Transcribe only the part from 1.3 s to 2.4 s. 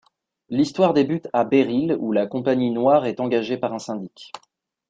à Béryl où la